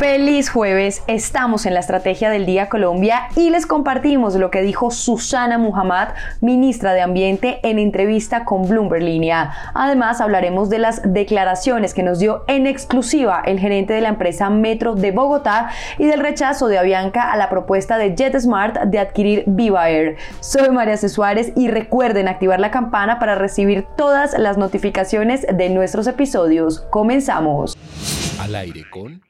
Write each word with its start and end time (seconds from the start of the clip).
Feliz 0.00 0.48
jueves, 0.48 1.02
estamos 1.08 1.66
en 1.66 1.74
la 1.74 1.80
Estrategia 1.80 2.30
del 2.30 2.46
Día 2.46 2.70
Colombia 2.70 3.28
y 3.36 3.50
les 3.50 3.66
compartimos 3.66 4.34
lo 4.34 4.50
que 4.50 4.62
dijo 4.62 4.90
Susana 4.90 5.58
Muhammad, 5.58 6.14
ministra 6.40 6.94
de 6.94 7.02
Ambiente, 7.02 7.60
en 7.64 7.78
entrevista 7.78 8.46
con 8.46 8.66
Bloomberg 8.66 9.02
Línea. 9.02 9.52
Además, 9.74 10.22
hablaremos 10.22 10.70
de 10.70 10.78
las 10.78 11.02
declaraciones 11.04 11.92
que 11.92 12.02
nos 12.02 12.18
dio 12.18 12.44
en 12.48 12.66
exclusiva 12.66 13.42
el 13.44 13.60
gerente 13.60 13.92
de 13.92 14.00
la 14.00 14.08
empresa 14.08 14.48
Metro 14.48 14.94
de 14.94 15.12
Bogotá 15.12 15.68
y 15.98 16.06
del 16.06 16.20
rechazo 16.20 16.68
de 16.68 16.78
Avianca 16.78 17.30
a 17.30 17.36
la 17.36 17.50
propuesta 17.50 17.98
de 17.98 18.16
JetSmart 18.16 18.84
de 18.84 19.00
adquirir 19.00 19.44
Viva 19.46 19.90
Air. 19.90 20.16
Soy 20.40 20.70
María 20.70 20.96
C. 20.96 21.08
Y 21.56 21.68
recuerden 21.68 22.26
activar 22.26 22.58
la 22.58 22.70
campana 22.70 23.18
para 23.18 23.34
recibir 23.34 23.84
todas 23.98 24.32
las 24.38 24.56
notificaciones 24.56 25.46
de 25.46 25.68
nuestros 25.68 26.06
episodios. 26.06 26.80
Comenzamos. 26.90 27.76
Al 28.40 28.54
aire 28.54 28.86
con... 28.88 29.29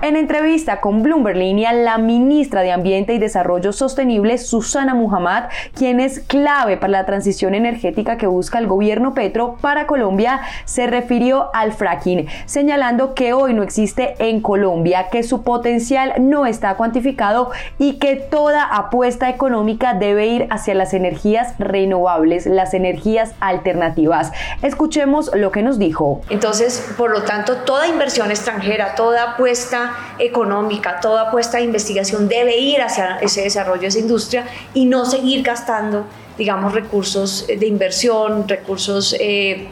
En 0.00 0.14
entrevista 0.14 0.80
con 0.80 1.02
Bloomberg 1.02 1.36
Línea, 1.36 1.72
la 1.72 1.98
ministra 1.98 2.62
de 2.62 2.70
Ambiente 2.70 3.14
y 3.14 3.18
Desarrollo 3.18 3.72
Sostenible, 3.72 4.38
Susana 4.38 4.94
Muhammad, 4.94 5.44
quien 5.74 5.98
es 5.98 6.20
clave 6.20 6.76
para 6.76 6.92
la 6.92 7.04
transición 7.04 7.52
energética 7.52 8.16
que 8.16 8.28
busca 8.28 8.58
el 8.58 8.68
gobierno 8.68 9.12
Petro 9.12 9.56
para 9.60 9.88
Colombia, 9.88 10.40
se 10.66 10.86
refirió 10.86 11.50
al 11.52 11.72
fracking, 11.72 12.28
señalando 12.46 13.14
que 13.14 13.32
hoy 13.32 13.54
no 13.54 13.64
existe 13.64 14.14
en 14.20 14.40
Colombia, 14.40 15.08
que 15.10 15.24
su 15.24 15.42
potencial 15.42 16.14
no 16.20 16.46
está 16.46 16.76
cuantificado 16.76 17.50
y 17.80 17.94
que 17.94 18.14
toda 18.14 18.62
apuesta 18.62 19.28
económica 19.28 19.94
debe 19.94 20.28
ir 20.28 20.46
hacia 20.50 20.74
las 20.74 20.94
energías 20.94 21.54
renovables, 21.58 22.46
las 22.46 22.72
energías 22.72 23.32
alternativas. 23.40 24.30
Escuchemos 24.62 25.32
lo 25.34 25.50
que 25.50 25.62
nos 25.62 25.80
dijo. 25.80 26.20
Entonces, 26.30 26.88
por 26.96 27.10
lo 27.10 27.22
tanto, 27.22 27.56
toda 27.56 27.88
inversión 27.88 28.30
extranjera, 28.30 28.94
toda 28.94 29.32
apuesta 29.32 29.87
económica, 30.18 31.00
toda 31.00 31.28
apuesta 31.28 31.58
de 31.58 31.64
investigación 31.64 32.28
debe 32.28 32.58
ir 32.58 32.80
hacia 32.82 33.18
ese 33.18 33.42
desarrollo 33.42 33.82
de 33.82 33.88
esa 33.88 33.98
industria 33.98 34.46
y 34.74 34.86
no 34.86 35.04
seguir 35.04 35.42
gastando 35.42 36.06
digamos, 36.38 36.72
recursos 36.72 37.46
de 37.48 37.66
inversión, 37.66 38.46
recursos 38.46 39.14
eh, 39.18 39.68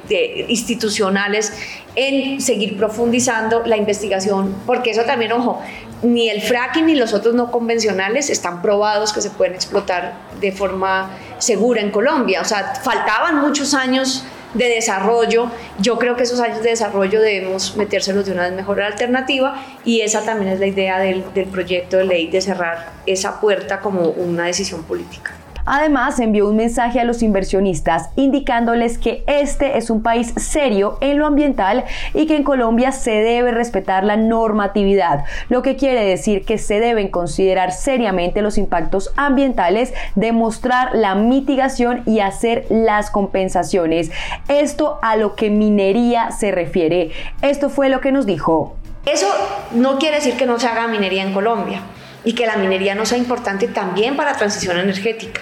institucionales 0.49 1.53
en 1.95 2.41
seguir 2.41 2.77
profundizando 2.77 3.63
la 3.65 3.77
investigación, 3.77 4.53
porque 4.67 4.91
eso 4.91 5.03
también, 5.05 5.31
ojo, 5.31 5.63
ni 6.03 6.29
el 6.29 6.43
fracking 6.43 6.87
ni 6.87 6.95
los 6.95 7.15
otros 7.15 7.35
no 7.35 7.51
convencionales 7.51 8.29
están 8.29 8.61
probados 8.61 9.13
que 9.13 9.23
se 9.23 9.31
pueden 9.31 9.55
explotar 9.55 10.15
de 10.41 10.53
forma 10.53 11.11
segura 11.39 11.81
en 11.81 11.91
Colombia. 11.91 12.43
O 12.43 12.45
sea, 12.45 12.75
faltaban 12.83 13.41
muchos 13.41 13.73
años 13.73 14.25
de 14.55 14.69
desarrollo. 14.69 15.51
Yo 15.79 15.99
creo 15.99 16.17
que 16.17 16.23
esos 16.25 16.41
años 16.41 16.63
de 16.63 16.71
desarrollo 16.71 17.21
debemos 17.21 17.77
metérselos 17.77 18.27
de 18.27 18.33
una 18.33 18.45
vez 18.45 18.53
mejor 18.53 18.81
alternativa 18.83 19.63
y 19.85 20.01
esa 20.01 20.25
también 20.25 20.53
es 20.53 20.61
la 20.61 20.67
idea 20.67 20.99
del, 20.99 21.25
del 21.35 21.47
proyecto 21.47 21.97
de 21.97 22.05
ley 22.05 22.29
de 22.29 22.41
cerrar 22.41 22.93
esa 23.07 23.41
puerta 23.41 23.81
como 23.81 24.11
una 24.11 24.47
decisión 24.47 24.83
política. 24.85 25.33
Además, 25.67 26.21
envió 26.21 26.49
un 26.49 26.55
mensaje 26.55 27.01
a 27.01 27.05
los 27.05 27.23
inversionistas 27.23 28.11
indicándoles 28.15 28.99
que 28.99 29.25
este 29.27 29.77
es 29.79 29.91
un 29.91 30.01
país 30.01 30.33
serio 30.37 30.97
en 31.01 31.19
lo 31.19 31.27
ambiental 31.27 31.85
y 32.15 32.27
que 32.27 32.37
en 32.37 32.45
Colombia 32.45 32.93
se 32.93 33.11
debe 33.11 33.51
respetar 33.51 34.05
la 34.05 34.17
normatividad, 34.17 35.25
lo 35.49 35.63
que 35.63 35.75
quiere 35.75 36.05
decir 36.05 36.45
que 36.45 36.59
se 36.59 36.79
deben 36.79 37.09
considerar 37.09 37.73
seriamente 37.73 38.43
los 38.43 38.59
impactos 38.59 39.13
ambientales, 39.17 39.93
demostrar 40.15 40.95
la 40.95 41.17
mitigación 41.17 42.05
y 42.07 42.21
hacer 42.21 42.65
las 42.71 43.11
compensaciones. 43.11 44.13
Esto 44.47 45.01
a 45.03 45.17
lo 45.17 45.35
que 45.35 45.51
minería 45.51 46.31
se 46.31 46.53
refiere. 46.53 47.11
Esto 47.43 47.71
fue 47.71 47.89
lo 47.89 48.01
que 48.01 48.13
nos 48.13 48.25
dijo. 48.25 48.77
Eso 49.05 49.27
no 49.73 49.99
quiere 49.99 50.17
decir 50.17 50.37
que 50.37 50.47
no 50.47 50.61
se 50.61 50.69
haga 50.69 50.87
minería 50.87 51.25
en 51.25 51.35
Colombia 51.35 51.81
y 52.25 52.35
que 52.35 52.47
la 52.47 52.57
minería 52.57 52.95
no 52.95 53.05
sea 53.05 53.19
importante 53.19 53.67
también 53.67 54.17
para 54.17 54.37
transición 54.37 54.79
energética 54.79 55.41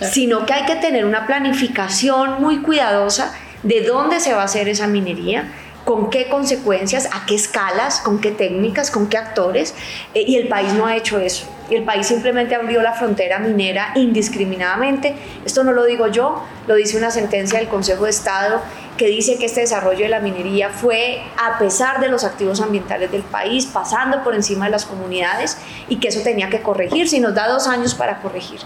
sino 0.00 0.46
que 0.46 0.52
hay 0.52 0.64
que 0.66 0.76
tener 0.76 1.04
una 1.04 1.26
planificación 1.26 2.40
muy 2.40 2.58
cuidadosa 2.58 3.34
de 3.62 3.82
dónde 3.82 4.20
se 4.20 4.32
va 4.32 4.42
a 4.42 4.44
hacer 4.44 4.68
esa 4.68 4.86
minería, 4.86 5.52
con 5.84 6.10
qué 6.10 6.28
consecuencias, 6.28 7.08
a 7.12 7.26
qué 7.26 7.34
escalas, 7.34 8.00
con 8.00 8.20
qué 8.20 8.30
técnicas, 8.32 8.90
con 8.90 9.08
qué 9.08 9.18
actores, 9.18 9.74
eh, 10.14 10.24
y 10.26 10.36
el 10.36 10.48
país 10.48 10.72
no 10.72 10.86
ha 10.86 10.96
hecho 10.96 11.18
eso. 11.18 11.46
Y 11.68 11.74
el 11.74 11.84
país 11.84 12.06
simplemente 12.06 12.54
abrió 12.54 12.82
la 12.82 12.92
frontera 12.92 13.38
minera 13.38 13.92
indiscriminadamente. 13.96 15.16
Esto 15.44 15.64
no 15.64 15.72
lo 15.72 15.84
digo 15.84 16.06
yo, 16.08 16.42
lo 16.66 16.74
dice 16.74 16.96
una 16.96 17.10
sentencia 17.10 17.58
del 17.58 17.68
Consejo 17.68 18.04
de 18.04 18.10
Estado 18.10 18.60
que 18.96 19.08
dice 19.08 19.38
que 19.38 19.46
este 19.46 19.60
desarrollo 19.60 20.04
de 20.04 20.08
la 20.08 20.20
minería 20.20 20.70
fue 20.70 21.20
a 21.36 21.58
pesar 21.58 22.00
de 22.00 22.08
los 22.08 22.24
activos 22.24 22.60
ambientales 22.60 23.12
del 23.12 23.22
país, 23.22 23.66
pasando 23.66 24.22
por 24.24 24.34
encima 24.34 24.66
de 24.66 24.70
las 24.70 24.84
comunidades 24.84 25.58
y 25.88 25.96
que 25.96 26.08
eso 26.08 26.20
tenía 26.22 26.48
que 26.48 26.60
corregir, 26.60 27.06
y 27.12 27.20
nos 27.20 27.34
da 27.34 27.48
dos 27.48 27.68
años 27.68 27.94
para 27.94 28.20
corregir. 28.20 28.60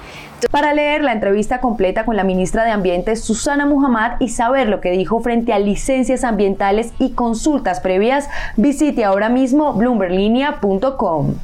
Para 0.51 0.73
leer 0.73 1.03
la 1.03 1.13
entrevista 1.13 1.61
completa 1.61 2.05
con 2.05 2.17
la 2.17 2.25
ministra 2.25 2.65
de 2.65 2.71
Ambiente, 2.71 3.17
Susana 3.17 3.67
Muhammad, 3.67 4.13
y 4.21 4.29
saber 4.31 4.69
lo 4.69 4.81
que 4.81 4.91
dijo 4.91 5.21
frente 5.21 5.53
a 5.53 5.59
licencias 5.59 6.25
ambientales 6.25 6.93
y 6.99 7.11
consultas 7.11 7.81
previas, 7.81 8.29
visite 8.57 9.05
ahora 9.05 9.29
mismo 9.29 9.75
bloomberlinia.com. 9.75 11.35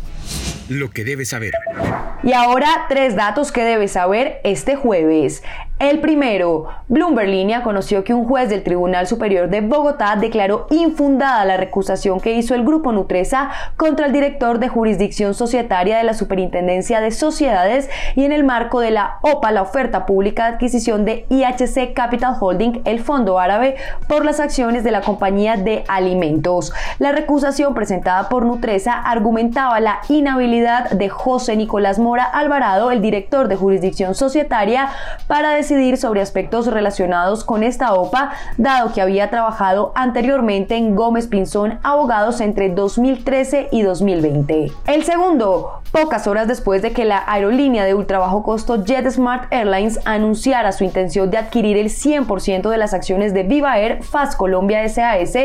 Lo 0.68 0.90
que 0.90 1.04
debes 1.04 1.28
saber. 1.28 1.52
Y 2.22 2.32
ahora 2.32 2.86
tres 2.88 3.14
datos 3.14 3.52
que 3.52 3.62
debes 3.62 3.92
saber 3.92 4.40
este 4.42 4.74
jueves. 4.74 5.44
El 5.78 6.00
primero, 6.00 6.68
Bloomberg 6.88 7.28
Línea 7.28 7.62
conoció 7.62 8.02
que 8.02 8.14
un 8.14 8.26
juez 8.26 8.48
del 8.48 8.62
Tribunal 8.62 9.06
Superior 9.06 9.50
de 9.50 9.60
Bogotá 9.60 10.16
declaró 10.16 10.66
infundada 10.70 11.44
la 11.44 11.58
recusación 11.58 12.18
que 12.18 12.32
hizo 12.32 12.54
el 12.54 12.64
Grupo 12.64 12.92
Nutresa 12.92 13.50
contra 13.76 14.06
el 14.06 14.12
director 14.14 14.58
de 14.58 14.68
jurisdicción 14.68 15.34
societaria 15.34 15.98
de 15.98 16.04
la 16.04 16.14
Superintendencia 16.14 17.02
de 17.02 17.10
Sociedades 17.10 17.90
y 18.14 18.24
en 18.24 18.32
el 18.32 18.42
marco 18.42 18.80
de 18.80 18.90
la 18.90 19.18
OPA, 19.20 19.52
la 19.52 19.60
oferta 19.60 20.06
pública 20.06 20.46
de 20.46 20.54
adquisición 20.54 21.04
de 21.04 21.26
IHC 21.28 21.92
Capital 21.92 22.36
Holding, 22.40 22.80
el 22.86 23.00
fondo 23.00 23.38
árabe, 23.38 23.76
por 24.08 24.24
las 24.24 24.40
acciones 24.40 24.82
de 24.82 24.92
la 24.92 25.02
compañía 25.02 25.58
de 25.58 25.84
alimentos. 25.88 26.72
La 26.98 27.12
recusación 27.12 27.74
presentada 27.74 28.30
por 28.30 28.46
Nutresa 28.46 28.94
argumentaba 28.94 29.78
la 29.80 29.98
inhabilidad 30.08 30.88
de 30.88 31.10
José 31.10 31.54
Nicolás 31.54 31.98
Mora 31.98 32.24
Alvarado, 32.24 32.90
el 32.90 33.02
director 33.02 33.48
de 33.48 33.56
jurisdicción 33.56 34.14
societaria, 34.14 34.88
para 35.26 35.50
decidir 35.66 35.96
sobre 35.96 36.20
aspectos 36.20 36.68
relacionados 36.68 37.42
con 37.42 37.64
esta 37.64 37.92
OPA, 37.92 38.30
dado 38.56 38.92
que 38.92 39.00
había 39.00 39.30
trabajado 39.30 39.90
anteriormente 39.96 40.76
en 40.76 40.94
Gómez 40.94 41.26
Pinzón 41.26 41.80
Abogados 41.82 42.40
entre 42.40 42.68
2013 42.68 43.68
y 43.72 43.82
2020. 43.82 44.70
El 44.86 45.02
segundo, 45.02 45.80
pocas 45.90 46.28
horas 46.28 46.46
después 46.46 46.82
de 46.82 46.92
que 46.92 47.04
la 47.04 47.24
aerolínea 47.26 47.84
de 47.84 47.94
ultra 47.94 48.20
bajo 48.20 48.44
costo 48.44 48.84
JetSmart 48.84 49.52
Airlines 49.52 49.98
anunciara 50.04 50.70
su 50.70 50.84
intención 50.84 51.32
de 51.32 51.38
adquirir 51.38 51.76
el 51.76 51.88
100% 51.88 52.70
de 52.70 52.78
las 52.78 52.94
acciones 52.94 53.34
de 53.34 53.42
Viva 53.42 53.76
Air 53.80 54.04
Fast 54.04 54.36
Colombia 54.36 54.88
SAS, 54.88 55.36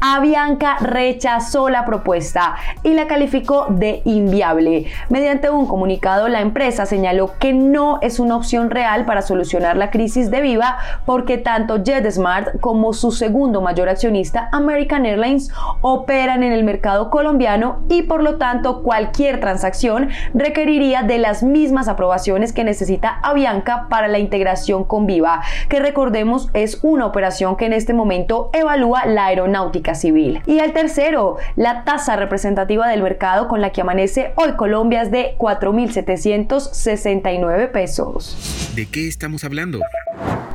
Avianca 0.00 0.76
rechazó 0.78 1.68
la 1.68 1.84
propuesta 1.84 2.54
y 2.84 2.94
la 2.94 3.08
calificó 3.08 3.66
de 3.70 4.02
inviable. 4.04 4.86
Mediante 5.08 5.50
un 5.50 5.66
comunicado, 5.66 6.28
la 6.28 6.42
empresa 6.42 6.86
señaló 6.86 7.32
que 7.40 7.52
no 7.52 7.98
es 8.02 8.20
una 8.20 8.36
opción 8.36 8.70
real 8.70 9.04
para 9.04 9.22
solucionar 9.22 9.63
la 9.72 9.90
crisis 9.90 10.30
de 10.30 10.42
Viva 10.42 10.76
porque 11.06 11.38
tanto 11.38 11.82
JetSmart 11.82 12.60
como 12.60 12.92
su 12.92 13.10
segundo 13.10 13.62
mayor 13.62 13.88
accionista 13.88 14.50
American 14.52 15.06
Airlines 15.06 15.50
operan 15.80 16.42
en 16.42 16.52
el 16.52 16.64
mercado 16.64 17.10
colombiano 17.10 17.82
y 17.88 18.02
por 18.02 18.22
lo 18.22 18.36
tanto 18.36 18.82
cualquier 18.82 19.40
transacción 19.40 20.10
requeriría 20.34 21.02
de 21.02 21.18
las 21.18 21.42
mismas 21.42 21.88
aprobaciones 21.88 22.52
que 22.52 22.64
necesita 22.64 23.18
Avianca 23.22 23.86
para 23.88 24.08
la 24.08 24.18
integración 24.18 24.84
con 24.84 25.06
Viva, 25.06 25.42
que 25.68 25.80
recordemos 25.80 26.50
es 26.52 26.80
una 26.82 27.06
operación 27.06 27.56
que 27.56 27.66
en 27.66 27.72
este 27.72 27.94
momento 27.94 28.50
evalúa 28.52 29.06
la 29.06 29.26
aeronáutica 29.26 29.94
civil. 29.94 30.42
Y 30.46 30.58
el 30.58 30.72
tercero, 30.72 31.36
la 31.56 31.84
tasa 31.84 32.16
representativa 32.16 32.88
del 32.88 33.02
mercado 33.02 33.46
con 33.48 33.60
la 33.60 33.70
que 33.70 33.80
amanece 33.80 34.32
hoy 34.36 34.52
Colombia 34.56 35.02
es 35.02 35.10
de 35.10 35.34
4.769 35.38 37.70
pesos. 37.70 38.72
¿De 38.74 38.86
qué 38.86 39.08
estamos 39.08 39.44
hablando? 39.44 39.53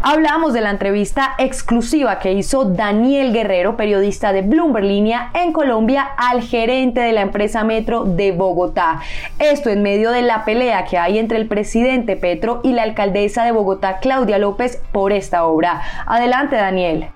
Hablamos 0.02 0.54
de 0.54 0.62
la 0.62 0.72
entrevista 0.72 1.36
exclusiva 1.38 2.20
que 2.20 2.32
hizo 2.32 2.66
Daniel 2.66 3.34
Guerrero, 3.34 3.76
periodista 3.76 4.32
de 4.32 4.42
Bloomberg 4.42 4.86
Línea 4.86 5.30
en 5.34 5.52
Colombia, 5.52 6.08
al 6.18 6.42
gerente 6.42 7.02
de 7.02 7.12
la 7.12 7.22
empresa 7.22 7.64
Metro 7.64 8.06
de 8.06 8.32
Bogotá. 8.32 9.02
Esto 9.40 9.70
en 9.70 9.82
medio 9.82 10.12
de 10.12 10.22
la 10.22 10.46
pelea 10.46 10.86
que 10.86 10.98
hay 10.98 11.18
entre 11.18 11.38
el 11.38 11.48
presidente 11.48 12.16
Petro 12.16 12.62
y 12.64 12.72
la 12.72 12.84
alcaldesa 12.84 13.44
de 13.44 13.52
Bogotá, 13.52 14.00
Claudia 14.00 14.38
López, 14.38 14.82
por 14.92 15.12
esta 15.12 15.46
obra. 15.46 15.82
Adelante, 16.06 16.56
Daniel. 16.56 17.10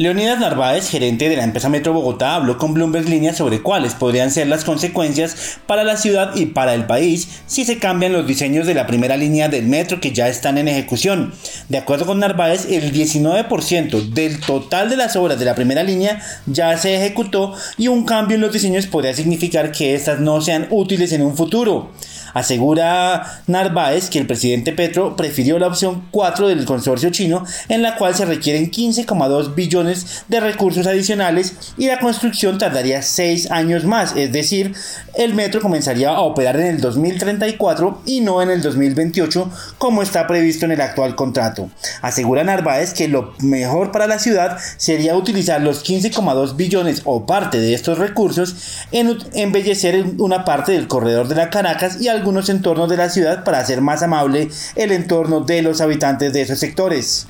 Leonidas 0.00 0.40
Narváez, 0.40 0.88
gerente 0.88 1.28
de 1.28 1.36
la 1.36 1.44
empresa 1.44 1.68
Metro 1.68 1.92
Bogotá, 1.92 2.34
habló 2.34 2.56
con 2.56 2.72
Bloomberg 2.72 3.06
Línea 3.06 3.34
sobre 3.34 3.60
cuáles 3.60 3.92
podrían 3.92 4.30
ser 4.30 4.46
las 4.46 4.64
consecuencias 4.64 5.58
para 5.66 5.84
la 5.84 5.98
ciudad 5.98 6.34
y 6.34 6.46
para 6.46 6.72
el 6.72 6.86
país 6.86 7.28
si 7.46 7.66
se 7.66 7.78
cambian 7.78 8.14
los 8.14 8.26
diseños 8.26 8.66
de 8.66 8.72
la 8.72 8.86
primera 8.86 9.18
línea 9.18 9.50
del 9.50 9.66
metro 9.66 10.00
que 10.00 10.12
ya 10.12 10.28
están 10.28 10.56
en 10.56 10.68
ejecución. 10.68 11.34
De 11.68 11.76
acuerdo 11.76 12.06
con 12.06 12.18
Narváez, 12.18 12.64
el 12.70 12.94
19% 12.94 14.14
del 14.14 14.40
total 14.40 14.88
de 14.88 14.96
las 14.96 15.16
obras 15.16 15.38
de 15.38 15.44
la 15.44 15.54
primera 15.54 15.82
línea 15.82 16.22
ya 16.46 16.78
se 16.78 16.96
ejecutó 16.96 17.52
y 17.76 17.88
un 17.88 18.06
cambio 18.06 18.36
en 18.36 18.40
los 18.40 18.54
diseños 18.54 18.86
podría 18.86 19.12
significar 19.12 19.70
que 19.70 19.94
estas 19.94 20.18
no 20.18 20.40
sean 20.40 20.66
útiles 20.70 21.12
en 21.12 21.20
un 21.20 21.36
futuro. 21.36 21.90
Asegura 22.34 23.42
Narváez 23.46 24.10
que 24.10 24.18
el 24.18 24.26
presidente 24.26 24.72
Petro 24.72 25.16
prefirió 25.16 25.58
la 25.58 25.66
opción 25.66 26.06
4 26.10 26.48
del 26.48 26.64
consorcio 26.64 27.10
chino, 27.10 27.44
en 27.68 27.82
la 27.82 27.96
cual 27.96 28.14
se 28.14 28.24
requieren 28.24 28.70
15,2 28.70 29.54
billones 29.54 30.24
de 30.28 30.40
recursos 30.40 30.86
adicionales 30.86 31.54
y 31.76 31.86
la 31.86 31.98
construcción 31.98 32.58
tardaría 32.58 33.02
6 33.02 33.50
años 33.50 33.84
más, 33.84 34.16
es 34.16 34.32
decir, 34.32 34.74
el 35.14 35.34
metro 35.34 35.60
comenzaría 35.60 36.10
a 36.10 36.20
operar 36.20 36.58
en 36.60 36.66
el 36.66 36.80
2034 36.80 38.02
y 38.06 38.20
no 38.20 38.42
en 38.42 38.50
el 38.50 38.62
2028 38.62 39.50
como 39.78 40.02
está 40.02 40.26
previsto 40.26 40.64
en 40.64 40.72
el 40.72 40.80
actual 40.80 41.14
contrato. 41.14 41.70
Asegura 42.02 42.44
Narváez 42.44 42.94
que 42.94 43.08
lo 43.08 43.34
mejor 43.40 43.92
para 43.92 44.06
la 44.06 44.18
ciudad 44.18 44.58
sería 44.76 45.16
utilizar 45.16 45.60
los 45.60 45.84
15,2 45.84 46.56
billones 46.56 47.02
o 47.04 47.26
parte 47.26 47.58
de 47.58 47.74
estos 47.74 47.98
recursos 47.98 48.56
en 48.92 49.18
embellecer 49.34 50.04
una 50.18 50.44
parte 50.44 50.72
del 50.72 50.88
corredor 50.88 51.28
de 51.28 51.34
la 51.34 51.50
Caracas 51.50 52.00
y 52.00 52.08
al 52.08 52.19
algunos 52.20 52.50
entornos 52.50 52.88
de 52.90 52.98
la 52.98 53.08
ciudad 53.08 53.44
para 53.44 53.58
hacer 53.58 53.80
más 53.80 54.02
amable 54.02 54.48
el 54.76 54.92
entorno 54.92 55.40
de 55.40 55.62
los 55.62 55.80
habitantes 55.80 56.32
de 56.32 56.42
esos 56.42 56.58
sectores. 56.58 57.26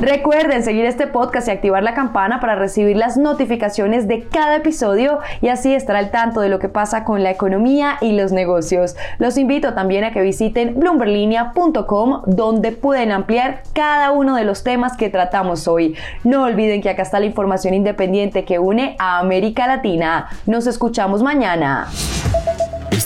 Recuerden 0.00 0.62
seguir 0.62 0.84
este 0.84 1.08
podcast 1.08 1.48
y 1.48 1.50
activar 1.50 1.82
la 1.82 1.92
campana 1.92 2.38
para 2.38 2.54
recibir 2.54 2.96
las 2.96 3.16
notificaciones 3.16 4.06
de 4.06 4.22
cada 4.22 4.54
episodio 4.54 5.18
y 5.40 5.48
así 5.48 5.74
estar 5.74 5.96
al 5.96 6.12
tanto 6.12 6.40
de 6.40 6.48
lo 6.48 6.60
que 6.60 6.68
pasa 6.68 7.02
con 7.02 7.24
la 7.24 7.32
economía 7.32 7.98
y 8.00 8.12
los 8.12 8.30
negocios. 8.30 8.94
Los 9.18 9.36
invito 9.36 9.74
también 9.74 10.04
a 10.04 10.12
que 10.12 10.22
visiten 10.22 10.78
bloomberlinia.com 10.78 12.22
donde 12.26 12.70
pueden 12.70 13.10
ampliar 13.10 13.64
cada 13.72 14.12
uno 14.12 14.36
de 14.36 14.44
los 14.44 14.62
temas 14.62 14.96
que 14.96 15.10
tratamos 15.10 15.66
hoy. 15.66 15.96
No 16.22 16.44
olviden 16.44 16.80
que 16.80 16.90
acá 16.90 17.02
está 17.02 17.18
la 17.18 17.26
información 17.26 17.74
independiente 17.74 18.44
que 18.44 18.60
une 18.60 18.94
a 19.00 19.18
América 19.18 19.66
Latina. 19.66 20.28
Nos 20.46 20.68
escuchamos 20.68 21.24
mañana. 21.24 21.88